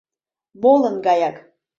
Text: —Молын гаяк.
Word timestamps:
—Молын 0.61 0.95
гаяк. 1.05 1.35